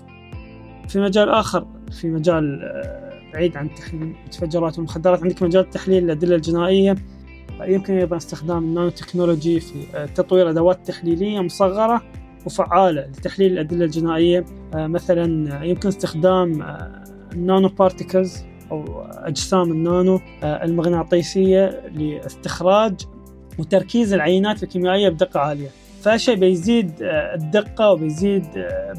في 0.88 1.00
مجال 1.00 1.30
آخر 1.30 1.68
في 1.92 2.08
مجال 2.08 2.62
آه، 2.64 3.32
بعيد 3.34 3.58
عن 3.58 3.76
تحليل 3.76 4.02
المتفجرات 4.02 4.78
والمخدرات 4.78 5.24
عندك 5.24 5.44
مجال 5.44 5.70
تحليل 5.70 6.04
الأدلة 6.04 6.36
الجنائية. 6.36 6.96
يمكن 7.62 7.98
أيضا 7.98 8.18
استخدام 8.18 8.64
النانو 8.64 8.90
تكنولوجي 8.90 9.60
في 9.60 9.74
آه، 9.96 10.06
تطوير 10.06 10.50
أدوات 10.50 10.88
تحليلية 10.88 11.40
مصغرة 11.40 12.02
وفعالة 12.46 13.02
لتحليل 13.02 13.52
الأدلة 13.52 13.86
الجنائية. 13.86 14.46
آه، 14.76 14.88
مثلا 14.88 15.64
يمكن 15.66 15.88
استخدام 15.88 16.64
ال 17.34 17.68
nanoparticles 17.68 18.44
أو 18.72 19.02
أجسام 19.02 19.72
النانو 19.72 20.20
آه، 20.44 20.64
المغناطيسية 20.64 21.82
لاستخراج 21.96 22.94
وتركيز 23.60 24.14
العينات 24.14 24.64
الكيميائية 24.64 25.10
بدقة 25.10 25.40
عالية. 25.40 25.70
فهالشيء 26.02 26.36
بيزيد 26.36 26.92
الدقة 27.02 27.92
وبيزيد 27.92 28.46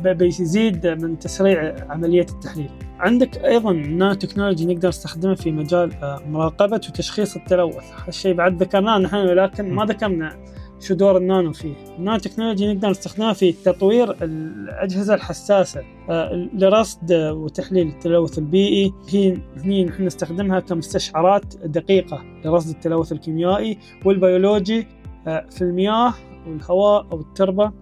بيزيد 0.04 0.86
من 0.86 1.18
تسريع 1.18 1.74
عملية 1.90 2.26
التحليل. 2.30 2.85
عندك 2.98 3.44
أيضا 3.44 3.72
نانو 3.72 4.14
تكنولوجي 4.14 4.66
نقدر 4.66 4.88
نستخدمه 4.88 5.34
في 5.34 5.52
مجال 5.52 5.92
مراقبة 6.28 6.76
وتشخيص 6.76 7.36
التلوث. 7.36 7.84
هالشيء 8.06 8.34
بعد 8.34 8.62
ذكرناه 8.62 8.98
نحن 8.98 9.16
ولكن 9.16 9.74
ما 9.74 9.84
ذكرنا 9.84 10.36
شو 10.80 10.94
دور 10.94 11.16
النانو 11.16 11.52
فيه. 11.52 11.74
النانو 11.98 12.18
تكنولوجي 12.18 12.74
نقدر 12.74 12.90
نستخدمها 12.90 13.32
في 13.32 13.52
تطوير 13.52 14.24
الأجهزة 14.24 15.14
الحساسة 15.14 15.82
آه، 16.10 16.48
لرصد 16.54 17.12
وتحليل 17.12 17.88
التلوث 17.88 18.38
البيئي. 18.38 18.92
هي 19.08 19.38
هني 19.56 19.84
نحن 19.84 20.06
نستخدمها 20.06 20.60
كمستشعرات 20.60 21.56
دقيقة 21.56 22.24
لرصد 22.44 22.68
التلوث 22.68 23.12
الكيميائي 23.12 23.78
والبيولوجي 24.04 24.86
آه، 25.26 25.46
في 25.50 25.62
المياه 25.62 26.14
والهواء 26.46 27.06
أو 27.12 27.20
التربة. 27.20 27.72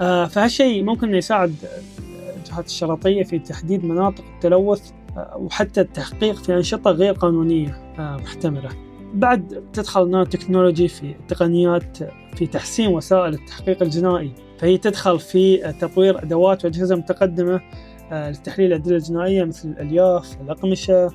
آه، 0.00 0.24
فهالشيء 0.26 0.82
ممكن 0.82 1.14
يساعد 1.14 1.54
الجهات 2.52 2.66
الشرطية 2.66 3.22
في 3.22 3.38
تحديد 3.38 3.84
مناطق 3.84 4.24
التلوث 4.34 4.90
وحتى 5.36 5.80
التحقيق 5.80 6.34
في 6.34 6.54
أنشطة 6.56 6.90
غير 6.90 7.14
قانونية 7.14 7.94
محتملة. 7.98 8.68
بعد 9.14 9.64
تدخل 9.72 10.10
نانو 10.10 10.24
تكنولوجي 10.24 10.88
في 10.88 11.14
تقنيات 11.28 11.98
في 12.36 12.46
تحسين 12.46 12.88
وسائل 12.88 13.34
التحقيق 13.34 13.82
الجنائي 13.82 14.32
فهي 14.58 14.78
تدخل 14.78 15.18
في 15.18 15.72
تطوير 15.80 16.22
أدوات 16.22 16.64
وأجهزة 16.64 16.96
متقدمة 16.96 17.60
آه، 18.12 18.30
لتحليل 18.30 18.66
الأدلة 18.66 18.96
الجنائية 18.96 19.44
مثل 19.44 19.68
الألياف 19.68 20.40
الأقمشة 20.40 21.10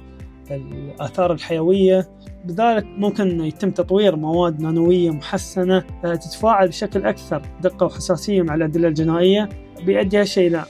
الآثار 0.51 1.33
الحيوية. 1.33 2.09
بذلك 2.45 2.85
ممكن 2.85 3.43
يتم 3.43 3.71
تطوير 3.71 4.15
مواد 4.15 4.61
نانوية 4.61 5.11
محسنة 5.11 5.83
آه، 6.05 6.15
تتفاعل 6.15 6.67
بشكل 6.67 7.05
أكثر 7.05 7.41
دقة 7.61 7.85
وحساسية 7.85 8.41
مع 8.41 8.55
الأدلة 8.55 8.87
الجنائية. 8.87 9.49
بيؤدي 9.85 10.17
هالشيء 10.17 10.47
إلى 10.47 10.65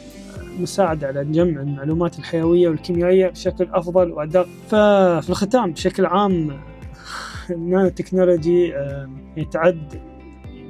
مساعدة 0.60 1.08
على 1.08 1.26
جمع 1.26 1.62
المعلومات 1.62 2.20
الحيوية 2.20 2.70
والكيميائية 2.70 3.28
بشكل 3.28 3.68
أفضل 3.74 4.12
وأدق 4.12 4.48
ففي 4.68 5.30
الختام 5.30 5.72
بشكل 5.72 6.06
عام 6.06 6.60
النانو 7.50 7.90
تكنولوجي 7.90 8.74
يتعد 9.38 10.02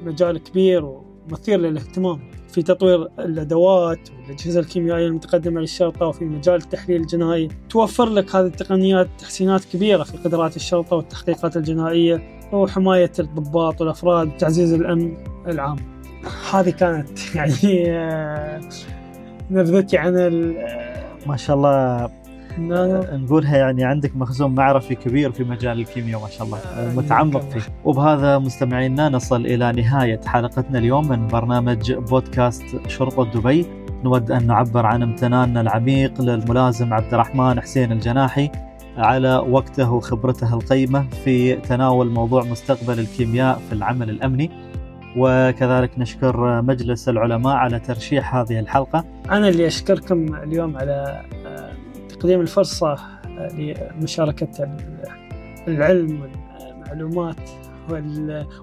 مجال 0.03 0.43
كبير 0.43 0.85
ومثير 0.85 1.59
للاهتمام 1.59 2.19
في 2.47 2.61
تطوير 2.61 3.07
الأدوات 3.19 3.99
والأجهزة 4.09 4.59
الكيميائية 4.59 5.07
المتقدمة 5.07 5.61
للشرطة 5.61 6.05
وفي 6.05 6.25
مجال 6.25 6.55
التحليل 6.55 7.01
الجنائي 7.01 7.47
توفر 7.69 8.09
لك 8.09 8.35
هذه 8.35 8.45
التقنيات 8.45 9.07
تحسينات 9.19 9.65
كبيرة 9.65 10.03
في 10.03 10.17
قدرات 10.17 10.55
الشرطة 10.55 10.95
والتحقيقات 10.95 11.57
الجنائية 11.57 12.39
وحماية 12.53 13.11
الضباط 13.19 13.81
والأفراد 13.81 14.27
وتعزيز 14.27 14.73
الأمن 14.73 15.17
العام. 15.47 15.77
هذه 16.51 16.69
كانت 16.69 17.09
يعني 17.35 17.91
آه، 17.91 18.61
نبذتي 19.51 19.97
عن 19.97 20.53
ما 21.27 21.37
شاء 21.37 21.55
الله. 21.55 22.09
نقولها 23.17 23.57
يعني 23.57 23.83
عندك 23.83 24.15
مخزون 24.15 24.55
معرفي 24.55 24.95
كبير 24.95 25.31
في 25.31 25.43
مجال 25.43 25.79
الكيمياء 25.79 26.21
ما 26.21 26.27
شاء 26.27 26.47
الله. 26.47 26.57
آه، 26.57 26.93
متعمق 26.95 27.41
فيه. 27.41 27.61
وبهذا 27.85 28.37
مستمعينا 28.37 29.09
نصل 29.09 29.45
إلى 29.45 29.71
نهاية 29.71 30.21
حلقتنا 30.25 30.79
اليوم 30.79 31.09
من 31.09 31.27
برنامج 31.27 31.93
بودكاست 31.93 32.65
شرطة 32.87 33.31
دبي. 33.31 33.65
نود 34.03 34.31
أن 34.31 34.47
نعبر 34.47 34.85
عن 34.85 35.03
امتناننا 35.03 35.61
العميق 35.61 36.21
للملازم 36.21 36.93
عبد 36.93 37.13
الرحمن 37.13 37.61
حسين 37.61 37.91
الجناحي 37.91 38.51
على 38.97 39.37
وقته 39.49 39.91
وخبرته 39.91 40.53
القيمة 40.53 41.05
في 41.23 41.55
تناول 41.55 42.09
موضوع 42.09 42.43
مستقبل 42.43 42.99
الكيمياء 42.99 43.61
في 43.69 43.75
العمل 43.75 44.09
الأمني. 44.09 44.51
وكذلك 45.17 45.99
نشكر 45.99 46.61
مجلس 46.61 47.09
العلماء 47.09 47.55
على 47.55 47.79
ترشيح 47.79 48.35
هذه 48.35 48.59
الحلقة. 48.59 49.05
أنا 49.31 49.47
اللي 49.49 49.67
أشكركم 49.67 50.35
اليوم 50.35 50.77
على 50.77 51.21
تقديم 52.09 52.41
الفرصة 52.41 52.97
لمشاركة 53.53 54.77
العلم 55.67 56.21
والمعلومات 56.21 57.49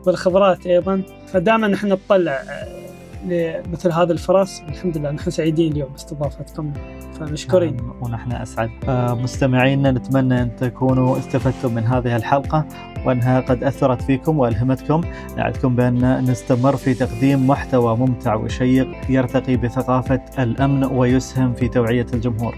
والخبرات 0.06 0.66
أيضا. 0.66 1.02
فدائما 1.26 1.68
نحن 1.68 1.88
نطلع 1.88 2.42
لمثل 3.24 3.92
هذه 3.92 4.10
الفرص 4.10 4.62
الحمد 4.68 4.98
لله 4.98 5.10
نحن 5.10 5.30
سعيدين 5.30 5.72
اليوم 5.72 5.88
باستضافتكم. 5.92 6.72
فمشكورين. 7.20 7.76
نعم، 7.76 7.92
ونحن 8.00 8.32
أسعد. 8.32 8.70
آه، 8.88 9.14
مستمعينا 9.14 9.90
نتمنى 9.90 10.42
أن 10.42 10.56
تكونوا 10.56 11.18
استفدتم 11.18 11.74
من 11.74 11.84
هذه 11.84 12.16
الحلقة 12.16 12.64
وأنها 13.06 13.40
قد 13.40 13.64
أثرت 13.64 14.02
فيكم 14.02 14.38
وألهمتكم. 14.38 15.00
نعدكم 15.36 15.76
بأن 15.76 16.24
نستمر 16.30 16.76
في 16.76 16.94
تقديم 16.94 17.46
محتوى 17.46 17.96
ممتع 17.96 18.34
وشيق 18.34 18.88
يرتقي 19.08 19.56
بثقافة 19.56 20.20
الأمن 20.38 20.84
ويسهم 20.84 21.54
في 21.54 21.68
توعية 21.68 22.06
الجمهور. 22.14 22.54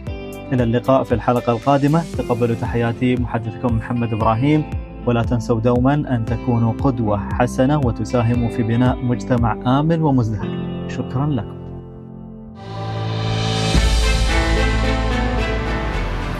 إلى 0.52 0.62
اللقاء 0.62 1.02
في 1.02 1.14
الحلقة 1.14 1.52
القادمة. 1.52 2.02
تقبلوا 2.18 2.57
تحياتي 2.57 3.14
محدثكم 3.14 3.76
محمد 3.76 4.12
إبراهيم. 4.12 4.86
ولا 5.07 5.23
تنسوا 5.23 5.61
دوما 5.61 5.95
أن 5.95 6.25
تكونوا 6.25 6.73
قدوة 6.73 7.29
حسنة 7.33 7.79
وتساهموا 7.79 8.49
في 8.49 8.62
بناء 8.62 8.97
مجتمع 8.97 9.81
آمن 9.81 10.03
ومزدهر. 10.03 10.49
شكرا 10.88 11.27
لكم. 11.27 11.57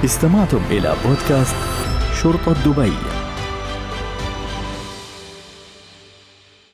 استمعتم 0.05 0.61
إلى 0.71 0.93
بودكاست 1.07 1.57
شرطة 2.23 2.55
دبي. 2.67 3.16